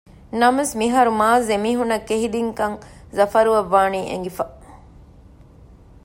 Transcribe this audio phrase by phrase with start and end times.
[0.39, 2.75] ނަމަވެސް މިހާރު މާޒް އެމީހުންނަށް ކެހި ދިންކަން
[3.17, 4.45] ޒަފަރުއަށް ވާނީ އެނގިފަ